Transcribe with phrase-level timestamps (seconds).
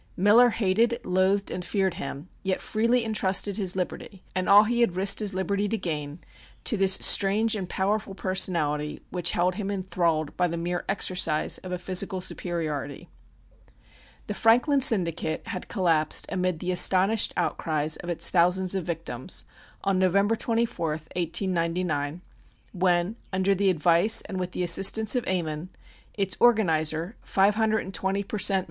[0.17, 4.95] Miller hated, loathed and feared him, yet freely entrusted his liberty, and all he had
[4.95, 6.17] risked his liberty to gain,
[6.63, 11.71] to this strange and powerful personality which held him enthralled by the mere exercise of
[11.71, 13.09] a physical superiority.
[14.25, 19.45] The "Franklin Syndicate" had collapsed amid the astonished outcries of its thousands of victims,
[19.83, 22.21] on November 24th, 1899,
[22.73, 25.69] when, under the advice and with the assistance of Ammon,
[26.15, 28.59] its organizer, "520 per cent.